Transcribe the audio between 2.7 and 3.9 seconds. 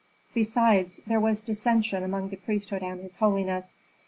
and his holiness.